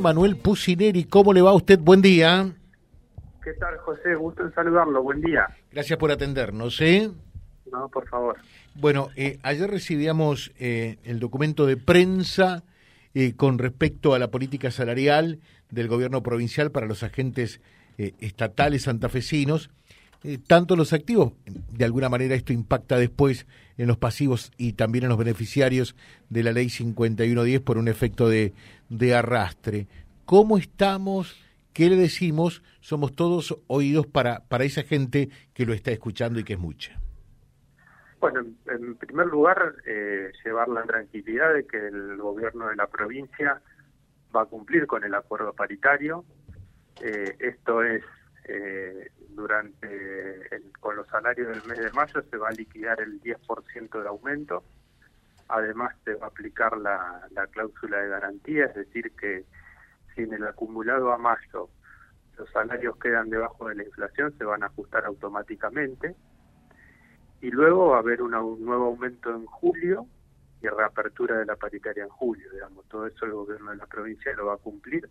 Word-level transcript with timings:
Manuel 0.00 0.34
Pusineri, 0.34 1.04
¿cómo 1.04 1.32
le 1.32 1.40
va 1.40 1.50
a 1.50 1.54
usted? 1.54 1.78
Buen 1.78 2.02
día. 2.02 2.52
¿Qué 3.44 3.52
tal, 3.52 3.78
José? 3.78 4.16
Gusto 4.16 4.42
en 4.42 4.52
saludarlo. 4.52 5.00
Buen 5.04 5.20
día. 5.20 5.46
Gracias 5.70 5.96
por 6.00 6.10
atendernos, 6.10 6.80
¿eh? 6.80 7.12
No, 7.70 7.88
por 7.90 8.08
favor. 8.08 8.36
Bueno, 8.74 9.10
eh, 9.14 9.38
ayer 9.44 9.70
recibíamos 9.70 10.50
eh, 10.58 10.98
el 11.04 11.20
documento 11.20 11.64
de 11.64 11.76
prensa 11.76 12.64
eh, 13.14 13.36
con 13.36 13.56
respecto 13.58 14.14
a 14.14 14.18
la 14.18 14.32
política 14.32 14.72
salarial 14.72 15.38
del 15.70 15.86
gobierno 15.86 16.24
provincial 16.24 16.72
para 16.72 16.86
los 16.86 17.04
agentes 17.04 17.60
estatales 17.96 18.82
santafesinos. 18.82 19.70
Eh, 20.26 20.38
tanto 20.38 20.74
los 20.74 20.94
activos, 20.94 21.34
de 21.44 21.84
alguna 21.84 22.08
manera 22.08 22.34
esto 22.34 22.54
impacta 22.54 22.96
después 22.96 23.46
en 23.76 23.88
los 23.88 23.98
pasivos 23.98 24.52
y 24.56 24.72
también 24.72 25.04
en 25.04 25.10
los 25.10 25.18
beneficiarios 25.18 25.94
de 26.30 26.42
la 26.42 26.52
ley 26.52 26.70
5110 26.70 27.60
por 27.60 27.76
un 27.76 27.88
efecto 27.88 28.26
de, 28.30 28.54
arrastre. 29.14 29.86
¿Cómo 30.24 30.56
estamos? 30.56 31.38
¿Qué 31.74 31.90
le 31.90 31.96
decimos? 31.96 32.62
Somos 32.80 33.14
todos 33.14 33.58
oídos 33.66 34.06
para, 34.06 34.40
para 34.48 34.64
esa 34.64 34.82
gente 34.82 35.28
que 35.52 35.66
lo 35.66 35.74
está 35.74 35.90
escuchando 35.90 36.40
y 36.40 36.44
que 36.44 36.54
es 36.54 36.58
mucha. 36.58 36.98
Bueno, 38.18 38.40
en, 38.40 38.56
en 38.68 38.94
primer 38.94 39.26
lugar, 39.26 39.74
eh, 39.84 40.32
llevar 40.42 40.68
la 40.68 40.84
tranquilidad 40.84 41.52
de 41.52 41.66
que 41.66 41.76
el 41.76 42.16
gobierno 42.16 42.68
de 42.68 42.76
la 42.76 42.86
provincia 42.86 43.60
va 44.34 44.42
a 44.42 44.46
cumplir 44.46 44.86
con 44.86 45.04
el 45.04 45.14
acuerdo 45.14 45.52
paritario. 45.52 46.24
Eh, 47.02 47.36
esto 47.40 47.82
es 47.82 48.02
eh, 48.44 49.10
durante 49.30 50.54
el, 50.54 50.72
con 50.80 50.96
los 50.96 51.06
salarios 51.08 51.48
del 51.48 51.64
mes 51.66 51.78
de 51.78 51.92
mayo 51.92 52.22
se 52.30 52.36
va 52.36 52.48
a 52.48 52.52
liquidar 52.52 53.00
el 53.00 53.20
10% 53.20 54.02
de 54.02 54.08
aumento. 54.08 54.62
Además 55.48 55.94
se 56.04 56.14
va 56.14 56.26
a 56.26 56.28
aplicar 56.28 56.76
la, 56.78 57.28
la 57.30 57.46
cláusula 57.48 57.98
de 57.98 58.08
garantía, 58.08 58.66
es 58.66 58.74
decir 58.74 59.12
que 59.12 59.44
si 60.14 60.22
en 60.22 60.34
el 60.34 60.46
acumulado 60.46 61.12
a 61.12 61.18
mayo 61.18 61.68
los 62.38 62.50
salarios 62.50 62.96
quedan 62.98 63.30
debajo 63.30 63.68
de 63.68 63.76
la 63.76 63.84
inflación 63.84 64.36
se 64.36 64.44
van 64.44 64.62
a 64.62 64.66
ajustar 64.66 65.04
automáticamente 65.04 66.16
y 67.40 67.50
luego 67.50 67.90
va 67.90 67.96
a 67.96 68.00
haber 68.00 68.22
un 68.22 68.30
nuevo 68.30 68.86
aumento 68.86 69.30
en 69.30 69.44
julio 69.44 70.06
y 70.62 70.66
reapertura 70.66 71.38
de 71.38 71.44
la 71.44 71.56
paritaria 71.56 72.04
en 72.04 72.08
julio, 72.08 72.50
digamos, 72.50 72.86
todo 72.88 73.06
eso 73.06 73.26
el 73.26 73.32
gobierno 73.32 73.70
de 73.70 73.76
la 73.76 73.86
provincia 73.86 74.32
lo 74.34 74.46
va 74.46 74.54
a 74.54 74.56
cumplir. 74.56 75.08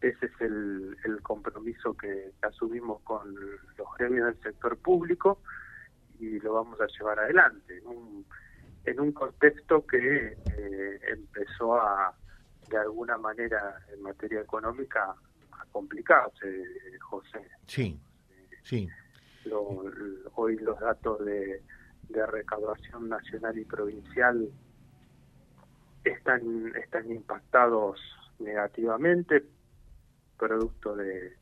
Ese 0.00 0.26
es 0.26 0.40
el, 0.40 0.96
el 1.04 1.22
compromiso 1.22 1.94
que, 1.94 2.32
asumimos 2.42 3.00
con 3.02 3.34
los 3.34 3.88
gremios 3.98 4.26
del 4.26 4.42
sector 4.42 4.76
público 4.78 5.40
y 6.20 6.38
lo 6.40 6.54
vamos 6.54 6.80
a 6.80 6.86
llevar 6.86 7.18
adelante 7.18 7.78
en 7.78 7.86
un, 7.86 8.26
en 8.84 9.00
un 9.00 9.12
contexto 9.12 9.86
que 9.86 10.36
eh, 10.56 11.00
empezó 11.12 11.74
a, 11.74 12.14
de 12.70 12.76
alguna 12.78 13.18
manera, 13.18 13.80
en 13.92 14.02
materia 14.02 14.40
económica, 14.40 15.14
a 15.52 15.64
complicarse, 15.72 16.64
José. 17.00 17.48
Sí, 17.66 17.98
sí. 18.62 18.88
Lo, 19.44 19.84
hoy 20.34 20.56
los 20.58 20.78
datos 20.78 21.24
de, 21.24 21.62
de 22.08 22.26
recaudación 22.26 23.08
nacional 23.08 23.58
y 23.58 23.64
provincial 23.64 24.48
están, 26.04 26.72
están 26.76 27.10
impactados 27.10 28.00
negativamente, 28.38 29.44
producto 30.38 30.96
de, 30.96 31.36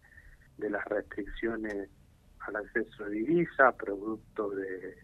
de 0.59 0.71
las 0.71 0.85
restricciones 0.87 1.89
al 2.41 2.57
acceso 2.57 3.05
de 3.05 3.11
divisa, 3.11 3.73
producto 3.73 4.51
de 4.51 4.97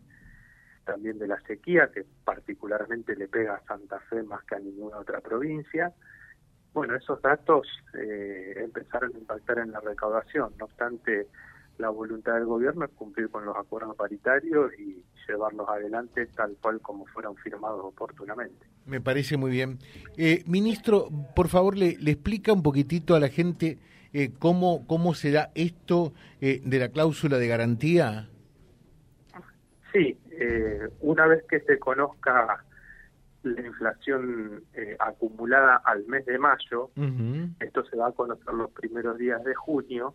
también 0.85 1.19
de 1.19 1.29
la 1.29 1.41
sequía, 1.43 1.91
que 1.93 2.05
particularmente 2.25 3.15
le 3.15 3.29
pega 3.29 3.55
a 3.55 3.65
Santa 3.65 4.01
Fe 4.01 4.23
más 4.23 4.43
que 4.45 4.57
a 4.57 4.59
ninguna 4.59 4.99
otra 4.99 5.21
provincia. 5.21 5.93
Bueno, 6.73 6.97
esos 6.97 7.21
datos 7.23 7.69
eh, 7.95 8.55
empezaron 8.57 9.15
a 9.15 9.19
impactar 9.19 9.59
en 9.59 9.71
la 9.73 9.81
recaudación, 9.81 10.55
no 10.59 10.65
obstante, 10.65 11.29
la 11.83 11.91
voluntad 11.91 12.35
del 12.35 12.47
gobierno 12.47 12.85
es 12.85 12.93
cumplir 12.93 13.29
con 13.29 13.45
los 13.45 13.57
acuerdos 13.57 13.97
paritarios 13.97 14.73
y 14.79 15.05
llevarlos 15.27 15.69
adelante 15.69 16.27
tal 16.27 16.57
cual 16.63 16.81
como 16.81 17.05
fueron 17.07 17.37
firmados 17.37 17.85
oportunamente. 17.85 18.65
Me 18.87 19.01
parece 19.01 19.37
muy 19.37 19.51
bien. 19.51 19.79
Eh, 20.17 20.45
ministro, 20.47 21.09
por 21.35 21.49
favor, 21.49 21.77
le, 21.77 21.97
le, 21.99 22.13
explica 22.13 22.53
un 22.53 22.63
poquitito 22.63 23.17
a 23.17 23.21
la 23.21 23.29
gente 23.29 23.79
eh, 24.13 24.31
cómo, 24.39 24.87
cómo 24.87 25.15
se 25.15 25.33
da 25.33 25.51
esto 25.57 26.13
eh, 26.41 26.63
de 26.65 26.79
la 26.79 26.89
cláusula 26.89 27.39
de 27.39 27.49
garantía. 27.49 28.29
Sí, 29.93 30.17
una 31.01 31.27
vez 31.27 31.45
que 31.49 31.61
se 31.61 31.79
conozca 31.79 32.65
la 33.43 33.61
inflación 33.61 34.65
acumulada 34.99 35.77
al 35.85 36.07
mes 36.07 36.25
de 36.27 36.39
mayo, 36.39 36.91
uh 36.97 37.01
-huh. 37.01 37.55
esto 37.61 37.85
se 37.85 37.97
va 37.97 38.09
a 38.09 38.13
conocer 38.13 38.55
los 38.55 38.71
primeros 38.71 39.19
días 39.19 39.45
de 39.45 39.55
junio, 39.55 40.15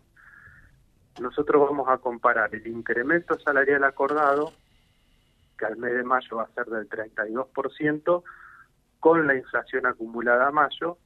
nosotros 1.20 1.68
vamos 1.68 1.88
a 1.88 1.98
comparar 1.98 2.54
el 2.54 2.66
incremento 2.66 3.38
salarial 3.38 3.84
acordado, 3.84 4.52
que 5.58 5.66
al 5.66 5.76
mes 5.76 5.94
de 5.94 6.04
mayo 6.04 6.36
va 6.36 6.44
a 6.44 6.54
ser 6.54 6.66
del 6.66 6.88
32%, 6.88 8.22
con 9.00 9.26
la 9.26 9.34
inflación 9.34 9.86
acumulada 9.86 10.48
a 10.48 10.52
mayo, 10.52 10.98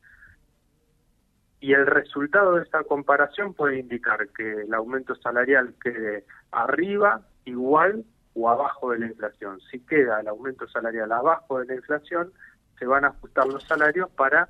y 1.61 1.75
el 1.75 1.87
resultado 1.87 2.57
de 2.57 2.65
esta 2.65 2.83
comparación 2.83 3.55
puede 3.55 3.79
indicar 3.79 4.29
que 4.31 4.63
el 4.63 4.75
aumento 4.75 5.15
salarial 5.15 5.75
quede 5.81 6.25
arriba, 6.51 7.23
igual 7.45 8.05
o 8.35 8.51
abajo 8.51 8.91
de 8.91 8.99
la 8.99 9.07
inflación. 9.07 9.61
Si 9.71 9.79
queda 9.81 10.21
el 10.21 10.29
aumento 10.29 10.67
salarial 10.69 11.13
abajo 11.13 11.61
de 11.61 11.67
la 11.67 11.75
inflación, 11.77 12.33
se 12.79 12.87
van 12.87 13.05
a 13.05 13.09
ajustar 13.09 13.47
los 13.47 13.63
salarios 13.63 14.11
para 14.11 14.49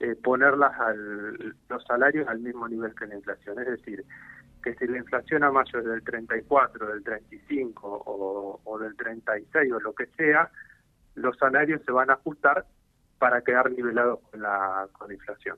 eh, 0.00 0.14
ponerlas 0.14 0.78
al, 0.78 1.54
los 1.68 1.84
salarios 1.84 2.28
al 2.28 2.40
mismo 2.40 2.68
nivel 2.68 2.94
que 2.94 3.06
la 3.06 3.16
inflación. 3.16 3.58
Es 3.58 3.66
decir, 3.66 4.04
que 4.62 4.74
si 4.74 4.86
la 4.86 4.98
inflación 4.98 5.44
a 5.44 5.50
mayo 5.50 5.78
es 5.78 5.84
del 5.84 6.02
34, 6.02 6.86
del 6.88 7.02
35 7.02 8.02
o, 8.06 8.60
o 8.62 8.78
del 8.78 8.96
36 8.96 9.72
o 9.72 9.80
lo 9.80 9.94
que 9.94 10.06
sea, 10.16 10.50
los 11.14 11.36
salarios 11.36 11.82
se 11.84 11.92
van 11.92 12.10
a 12.10 12.14
ajustar 12.14 12.64
para 13.18 13.42
quedar 13.42 13.70
nivelados 13.70 14.20
con 14.30 14.40
la, 14.40 14.86
con 14.92 15.08
la 15.08 15.14
inflación. 15.14 15.56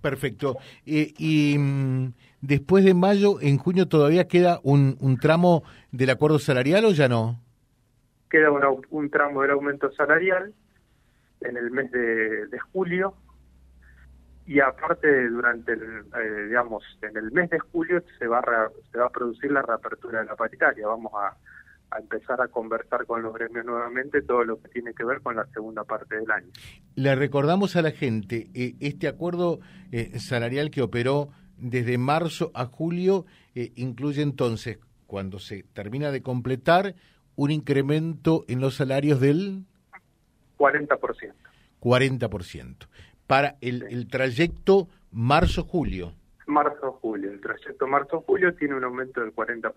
Perfecto. 0.00 0.56
Eh, 0.86 1.12
y 1.18 1.56
mmm, 1.58 2.12
después 2.40 2.84
de 2.84 2.94
mayo, 2.94 3.40
en 3.40 3.58
junio 3.58 3.88
todavía 3.88 4.28
queda 4.28 4.60
un, 4.62 4.96
un, 5.00 5.18
tramo 5.18 5.64
del 5.90 6.10
acuerdo 6.10 6.38
salarial 6.38 6.84
o 6.84 6.90
ya 6.92 7.08
no? 7.08 7.40
Queda 8.30 8.50
una, 8.50 8.68
un 8.90 9.10
tramo 9.10 9.42
del 9.42 9.52
aumento 9.52 9.90
salarial 9.92 10.52
en 11.40 11.56
el 11.56 11.70
mes 11.70 11.90
de, 11.90 12.46
de 12.46 12.58
julio 12.72 13.14
y 14.48 14.60
aparte 14.60 15.28
durante 15.28 15.74
el, 15.74 15.82
eh, 15.82 16.46
digamos 16.46 16.82
en 17.02 17.14
el 17.18 17.30
mes 17.32 17.50
de 17.50 17.58
julio 17.58 18.02
se 18.18 18.26
va 18.26 18.38
a 18.38 18.70
se 18.90 18.98
va 18.98 19.04
a 19.04 19.10
producir 19.10 19.52
la 19.52 19.60
reapertura 19.60 20.20
de 20.20 20.24
la 20.24 20.36
paritaria. 20.36 20.86
Vamos 20.86 21.12
a, 21.14 21.36
a, 21.94 21.98
empezar 21.98 22.40
a 22.40 22.48
conversar 22.48 23.04
con 23.04 23.20
los 23.20 23.34
gremios 23.34 23.66
nuevamente 23.66 24.22
todo 24.22 24.44
lo 24.44 24.58
que 24.58 24.68
tiene 24.68 24.94
que 24.94 25.04
ver 25.04 25.20
con 25.20 25.36
la 25.36 25.44
segunda 25.52 25.84
parte 25.84 26.16
del 26.16 26.30
año. 26.30 26.48
Le 26.94 27.14
recordamos 27.14 27.76
a 27.76 27.82
la 27.82 27.90
gente 27.90 28.48
eh, 28.54 28.74
este 28.80 29.06
acuerdo 29.06 29.60
eh, 29.92 30.18
salarial 30.18 30.70
que 30.70 30.80
operó 30.80 31.28
desde 31.58 31.98
marzo 31.98 32.50
a 32.54 32.64
julio 32.64 33.26
eh, 33.54 33.72
incluye 33.76 34.22
entonces 34.22 34.78
cuando 35.06 35.40
se 35.40 35.64
termina 35.74 36.10
de 36.10 36.22
completar 36.22 36.94
un 37.36 37.50
incremento 37.50 38.46
en 38.48 38.62
los 38.62 38.76
salarios 38.76 39.20
del 39.20 39.66
40%. 40.56 41.34
40% 41.80 42.88
para 43.28 43.56
el, 43.60 44.08
trayecto 44.08 44.88
marzo-julio. 45.12 46.14
Marzo-julio. 46.46 47.30
El 47.30 47.40
trayecto 47.40 47.86
marzo-julio 47.86 48.54
tiene 48.54 48.74
un 48.74 48.82
aumento 48.82 49.20
del 49.20 49.34
40%. 49.34 49.70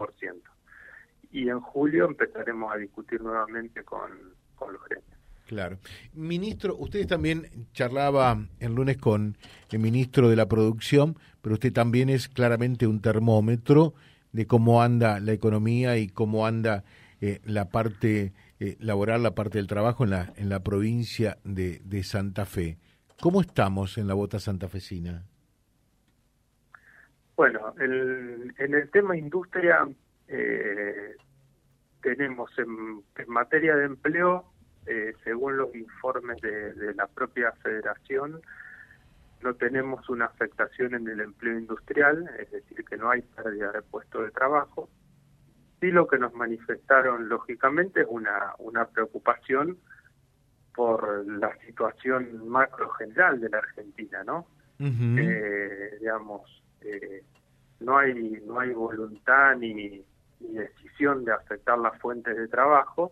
Y 1.34 1.50
en 1.50 1.60
julio 1.60 2.06
empezaremos 2.06 2.74
a 2.74 2.78
discutir 2.78 3.22
nuevamente 3.22 3.84
con, 3.84 4.10
con 4.56 4.74
los 4.74 4.84
gremios. 4.86 5.12
Claro. 5.48 5.80
Ministro, 6.14 6.78
ustedes 6.78 7.08
también 7.08 7.68
charlaba 7.74 8.40
el 8.60 8.74
lunes 8.74 8.96
con 8.98 9.36
el 9.70 9.80
ministro 9.80 10.30
de 10.30 10.38
la 10.38 10.48
Producción, 10.48 11.18
pero 11.42 11.56
usted 11.56 11.74
también 11.74 12.10
es 12.10 12.30
claramente 12.30 12.88
un 12.88 13.02
termómetro 13.02 13.94
de 14.32 14.48
cómo 14.48 14.82
anda 14.82 15.20
la 15.20 15.34
economía 15.34 15.98
y 15.98 16.08
cómo 16.08 16.48
anda 16.48 16.86
eh, 17.20 17.42
la 17.44 17.68
parte 17.68 18.32
eh, 18.62 18.78
laboral, 18.80 19.24
la 19.24 19.36
parte 19.36 19.58
del 19.58 19.68
trabajo 19.68 20.06
en 20.06 20.12
la, 20.12 20.34
en 20.38 20.48
la 20.48 20.62
provincia 20.62 21.38
de, 21.44 21.82
de 21.84 22.04
Santa 22.04 22.46
Fe. 22.46 22.78
¿Cómo 23.22 23.42
estamos 23.42 24.00
en 24.00 24.08
la 24.08 24.16
bota 24.16 24.40
santafesina? 24.40 25.24
Bueno, 27.36 27.76
el, 27.80 28.52
en 28.58 28.74
el 28.74 28.90
tema 28.90 29.16
industria 29.16 29.88
eh, 30.28 31.16
tenemos 32.02 32.50
en, 32.58 33.04
materia 33.28 33.76
de 33.76 33.86
empleo, 33.86 34.46
eh, 34.88 35.14
según 35.24 35.58
los 35.58 35.76
informes 35.76 36.42
de, 36.42 36.74
de, 36.74 36.96
la 36.96 37.06
propia 37.06 37.52
federación, 37.62 38.42
no 39.44 39.54
tenemos 39.54 40.10
una 40.10 40.26
afectación 40.26 40.96
en 40.96 41.08
el 41.08 41.20
empleo 41.22 41.60
industrial, 41.60 42.28
es 42.40 42.50
decir, 42.50 42.84
que 42.84 42.98
no 42.98 43.12
hay 43.12 43.22
pérdida 43.22 43.72
de 43.72 43.84
puestos 43.84 44.26
de 44.26 44.32
trabajo. 44.32 44.90
Sí 45.80 45.92
lo 45.92 46.08
que 46.08 46.18
nos 46.18 46.34
manifestaron, 46.34 47.30
lógicamente, 47.30 48.02
es 48.02 48.08
una, 48.10 48.56
una 48.58 48.86
preocupación 48.86 49.78
por 50.76 51.26
la 51.28 51.56
situación 51.66 52.48
macro 52.48 52.90
general 52.92 53.40
de 53.40 53.50
la 53.50 53.58
Argentina, 53.60 54.24
¿no? 54.24 54.48
eh, 54.80 55.98
digamos, 56.00 56.64
eh, 56.82 57.24
no 57.82 57.98
hay 58.00 58.42
no 58.46 58.60
hay 58.60 58.74
voluntad 58.74 59.56
ni, 59.56 60.04
decisión 60.40 61.24
de 61.24 61.34
afectar 61.34 61.78
las 61.78 62.00
fuentes 62.00 62.36
de 62.36 62.48
trabajo, 62.48 63.12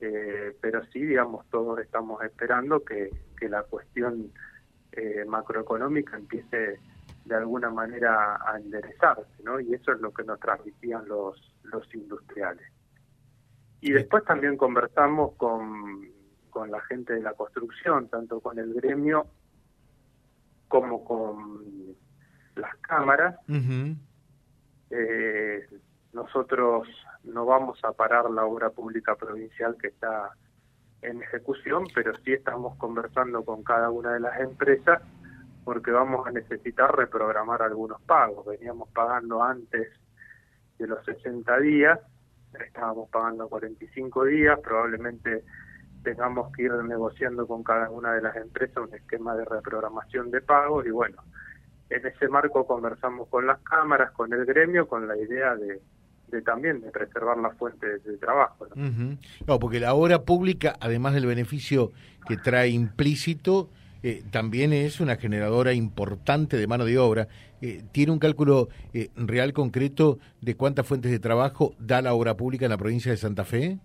eh, 0.00 0.56
pero 0.60 0.82
sí, 0.86 1.02
digamos, 1.02 1.46
todos 1.50 1.78
estamos 1.80 2.22
esperando 2.24 2.82
que, 2.82 3.10
que 3.38 3.48
la 3.48 3.62
cuestión 3.64 4.32
macroeconómica 5.26 6.16
empiece 6.18 6.78
de 7.24 7.34
alguna 7.34 7.70
manera 7.70 8.38
a 8.46 8.58
enderezarse, 8.58 9.42
¿no? 9.42 9.60
Y 9.60 9.74
eso 9.74 9.92
es 9.92 10.00
lo 10.00 10.12
que 10.12 10.24
nos 10.24 10.38
transmitían 10.40 11.06
los, 11.08 11.54
los 11.64 11.94
industriales. 11.94 12.66
Y 13.80 13.92
después 13.92 14.24
también 14.24 14.56
conversamos 14.56 15.34
con, 15.36 16.11
con 16.52 16.70
la 16.70 16.80
gente 16.82 17.14
de 17.14 17.22
la 17.22 17.32
construcción, 17.32 18.08
tanto 18.08 18.40
con 18.40 18.58
el 18.58 18.72
gremio 18.74 19.26
como 20.68 21.04
con 21.04 21.96
las 22.54 22.76
cámaras. 22.76 23.36
eh, 24.90 25.66
nosotros 26.12 26.86
no 27.24 27.46
vamos 27.46 27.78
a 27.82 27.92
parar 27.92 28.30
la 28.30 28.44
obra 28.44 28.70
pública 28.70 29.16
provincial 29.16 29.76
que 29.80 29.88
está 29.88 30.30
en 31.00 31.22
ejecución, 31.22 31.84
pero 31.94 32.14
sí 32.18 32.34
estamos 32.34 32.76
conversando 32.76 33.44
con 33.44 33.64
cada 33.64 33.90
una 33.90 34.12
de 34.12 34.20
las 34.20 34.38
empresas 34.40 35.02
porque 35.64 35.90
vamos 35.90 36.26
a 36.26 36.32
necesitar 36.32 36.94
reprogramar 36.94 37.62
algunos 37.62 38.00
pagos. 38.02 38.44
Veníamos 38.46 38.88
pagando 38.90 39.42
antes 39.42 39.88
de 40.78 40.86
los 40.86 41.04
60 41.04 41.58
días, 41.60 41.98
estábamos 42.60 43.08
pagando 43.10 43.48
45 43.48 44.24
días, 44.24 44.58
probablemente 44.60 45.44
tengamos 46.02 46.52
que 46.52 46.64
ir 46.64 46.72
negociando 46.72 47.46
con 47.46 47.62
cada 47.62 47.90
una 47.90 48.12
de 48.12 48.22
las 48.22 48.36
empresas 48.36 48.76
un 48.78 48.94
esquema 48.94 49.34
de 49.34 49.44
reprogramación 49.44 50.30
de 50.30 50.40
pagos 50.40 50.86
y 50.86 50.90
bueno, 50.90 51.22
en 51.90 52.06
ese 52.06 52.28
marco 52.28 52.66
conversamos 52.66 53.28
con 53.28 53.46
las 53.46 53.60
cámaras, 53.60 54.12
con 54.12 54.32
el 54.32 54.44
gremio, 54.44 54.88
con 54.88 55.06
la 55.06 55.16
idea 55.16 55.54
de, 55.56 55.80
también 56.42 56.80
de 56.80 56.90
preservar 56.90 57.36
las 57.38 57.56
fuentes 57.56 58.02
de 58.04 58.16
trabajo. 58.16 58.66
¿no? 58.74 59.58
porque 59.58 59.80
la 59.80 59.94
obra 59.94 60.22
pública, 60.22 60.76
además 60.80 61.14
del 61.14 61.26
beneficio 61.26 61.92
que 62.26 62.36
trae 62.36 62.68
implícito, 62.70 63.68
eh, 64.02 64.24
también 64.30 64.72
es 64.72 65.00
una 65.00 65.16
generadora 65.16 65.72
importante 65.74 66.56
de 66.56 66.66
mano 66.66 66.84
de 66.84 66.98
obra. 66.98 67.28
Eh, 67.60 67.84
¿Tiene 67.92 68.12
un 68.12 68.18
cálculo 68.18 68.68
eh, 68.92 69.10
real 69.14 69.52
concreto 69.52 70.18
de 70.40 70.56
cuántas 70.56 70.86
fuentes 70.86 71.12
de 71.12 71.20
trabajo 71.20 71.74
da 71.78 72.02
la 72.02 72.14
obra 72.14 72.36
pública 72.36 72.64
en 72.64 72.70
la 72.70 72.78
provincia 72.78 73.12
de 73.12 73.18
Santa 73.18 73.44
Fe? 73.44 73.78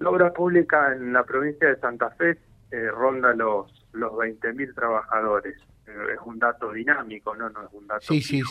La 0.00 0.10
obra 0.10 0.32
pública 0.32 0.92
en 0.92 1.12
la 1.12 1.24
provincia 1.24 1.68
de 1.68 1.76
Santa 1.76 2.10
Fe 2.10 2.38
eh, 2.70 2.90
ronda 2.90 3.34
los, 3.34 3.86
los 3.92 4.12
20.000 4.12 4.74
trabajadores. 4.74 5.56
Eh, 5.86 6.14
es 6.14 6.20
un 6.24 6.38
dato 6.38 6.72
dinámico, 6.72 7.34
¿no? 7.36 7.48
No 7.50 7.62
es 7.62 7.72
un 7.72 7.86
dato 7.86 8.06
sí, 8.06 8.20
Sí, 8.22 8.42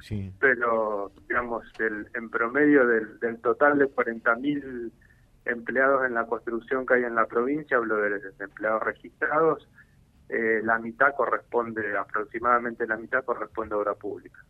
sí, 0.00 0.32
Pero, 0.38 1.12
digamos, 1.28 1.64
el, 1.78 2.08
en 2.14 2.30
promedio 2.30 2.86
del, 2.86 3.18
del 3.18 3.40
total 3.40 3.78
de 3.78 3.86
40.000 3.86 4.90
empleados 5.44 6.06
en 6.06 6.14
la 6.14 6.26
construcción 6.26 6.86
que 6.86 6.94
hay 6.94 7.04
en 7.04 7.14
la 7.14 7.26
provincia, 7.26 7.76
hablo 7.76 7.96
de 7.96 8.20
empleados 8.38 8.82
registrados, 8.82 9.68
eh, 10.28 10.60
la 10.62 10.78
mitad 10.78 11.14
corresponde, 11.14 11.96
aproximadamente 11.96 12.86
la 12.86 12.96
mitad 12.96 13.24
corresponde 13.24 13.74
a 13.74 13.78
obra 13.78 13.94
pública. 13.94 14.44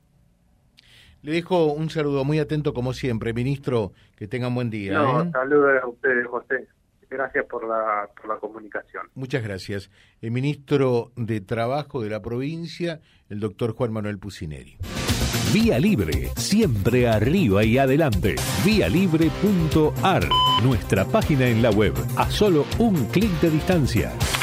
Le 1.22 1.32
dejo 1.32 1.66
un 1.66 1.88
saludo 1.88 2.24
muy 2.24 2.40
atento 2.40 2.74
como 2.74 2.92
siempre, 2.92 3.32
ministro, 3.32 3.92
que 4.16 4.26
tengan 4.26 4.54
buen 4.54 4.70
día. 4.70 4.94
No, 4.94 5.22
¿eh? 5.22 5.30
saludos 5.32 5.82
a 5.82 5.86
ustedes, 5.86 6.26
José. 6.26 6.66
Gracias 7.08 7.44
por 7.46 7.68
la, 7.68 8.08
por 8.16 8.28
la 8.28 8.36
comunicación. 8.40 9.06
Muchas 9.14 9.44
gracias. 9.44 9.90
El 10.20 10.32
ministro 10.32 11.12
de 11.14 11.40
Trabajo 11.40 12.02
de 12.02 12.10
la 12.10 12.22
provincia, 12.22 13.00
el 13.28 13.38
doctor 13.38 13.74
Juan 13.74 13.92
Manuel 13.92 14.18
Pucineri. 14.18 14.78
Vía 15.52 15.78
Libre, 15.78 16.30
siempre 16.36 17.06
arriba 17.06 17.62
y 17.62 17.78
adelante. 17.78 18.36
Vialibre.ar, 18.64 20.24
nuestra 20.64 21.04
página 21.04 21.46
en 21.46 21.62
la 21.62 21.70
web, 21.70 21.92
a 22.16 22.30
solo 22.30 22.64
un 22.78 23.04
clic 23.10 23.30
de 23.40 23.50
distancia 23.50 24.12